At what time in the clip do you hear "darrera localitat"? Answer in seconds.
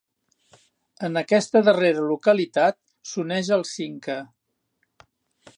1.67-2.81